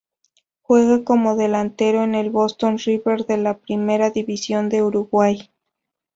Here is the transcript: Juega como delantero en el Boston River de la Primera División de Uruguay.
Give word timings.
Juega 0.63 1.03
como 1.03 1.35
delantero 1.35 2.01
en 2.03 2.15
el 2.15 2.31
Boston 2.31 2.79
River 2.79 3.27
de 3.27 3.37
la 3.37 3.59
Primera 3.59 4.09
División 4.09 4.67
de 4.67 4.81
Uruguay. 4.81 5.51